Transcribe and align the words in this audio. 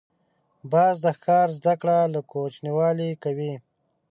باز 0.71 0.95
د 1.03 1.05
ښکار 1.17 1.47
زده 1.57 1.73
کړه 1.81 1.97
له 2.13 2.19
کوچنیوالي 2.31 3.09
کوي 3.23 3.53